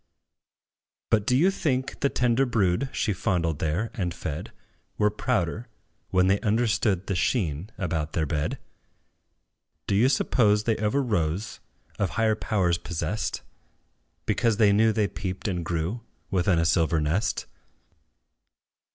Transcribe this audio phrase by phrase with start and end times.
[1.11, 4.51] But, do you think the tender brood She fondled there, and fed,
[4.97, 5.67] Were prouder,
[6.09, 8.57] when they understood The sheen about their bed?
[9.85, 11.59] Do you suppose they ever rose
[11.99, 13.43] Of higher powers possessed,
[14.25, 17.45] Because they knew they peeped and grew Within a silver nest?